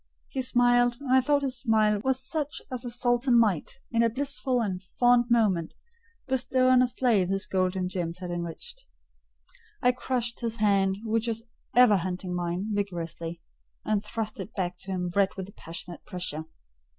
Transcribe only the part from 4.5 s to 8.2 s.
and fond moment, bestow on a slave his gold and gems